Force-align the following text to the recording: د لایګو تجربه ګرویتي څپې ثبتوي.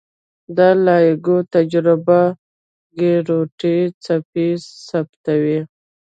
د 0.57 0.59
لایګو 0.85 1.37
تجربه 1.53 2.19
ګرویتي 2.99 3.77
څپې 4.03 4.47
ثبتوي. 4.87 5.59